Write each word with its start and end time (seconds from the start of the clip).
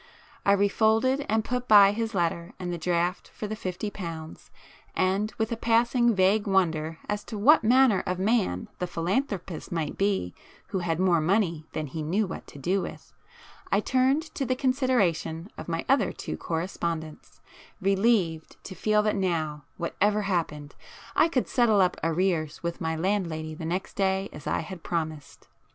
I 0.47 0.53
refolded 0.53 1.23
and 1.29 1.45
put 1.45 1.67
by 1.67 1.91
his 1.91 2.15
letter 2.15 2.53
and 2.57 2.73
the 2.73 2.79
draft 2.79 3.29
for 3.35 3.45
the 3.45 3.55
fifty 3.55 3.91
pounds, 3.91 4.49
and 4.95 5.31
with 5.37 5.51
a 5.51 5.55
passing 5.55 6.15
vague 6.15 6.47
wonder 6.47 6.97
as 7.07 7.23
to 7.25 7.37
what 7.37 7.63
manner 7.63 8.01
of 8.07 8.17
man 8.17 8.67
the 8.79 8.87
'philanthropist' 8.87 9.71
might 9.71 9.99
be 9.99 10.33
who 10.69 10.79
had 10.79 10.99
more 10.99 11.21
money 11.21 11.67
than 11.73 11.85
he 11.85 12.01
knew 12.01 12.25
what 12.25 12.47
to 12.47 12.57
do 12.57 12.81
with, 12.81 13.13
I 13.71 13.79
turned 13.79 14.23
to 14.33 14.43
the 14.43 14.55
consideration 14.55 15.51
of 15.55 15.67
my 15.69 15.85
other 15.87 16.11
two 16.11 16.35
correspondents, 16.35 17.39
relieved 17.79 18.57
to 18.63 18.73
feel 18.73 19.03
that 19.03 19.15
now, 19.15 19.65
whatever 19.77 20.23
happened, 20.23 20.73
I 21.15 21.27
could 21.29 21.47
settle 21.47 21.79
up 21.79 21.95
arrears 22.03 22.63
with 22.63 22.81
my 22.81 22.95
landlady 22.95 23.53
the 23.53 23.65
next 23.65 23.97
day 23.97 24.29
as 24.33 24.47
I 24.47 24.61
had 24.61 24.81
promised. 24.81 25.47